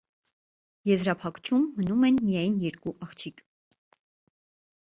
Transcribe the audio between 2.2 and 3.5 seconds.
միայն երկու աղջիկ։